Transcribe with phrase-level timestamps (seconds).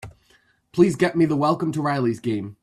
[0.71, 2.57] Please get me the Welcome to the Rileys game.